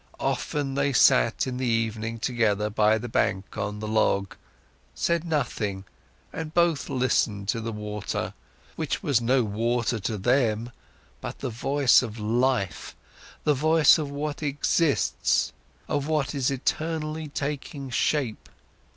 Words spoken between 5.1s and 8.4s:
nothing and both listened to the water,